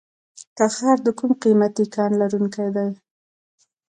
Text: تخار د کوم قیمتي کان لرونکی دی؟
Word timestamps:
تخار 0.57 0.97
د 1.03 1.07
کوم 1.17 1.31
قیمتي 1.43 1.85
کان 1.95 2.11
لرونکی 2.21 2.67
دی؟ 2.75 2.89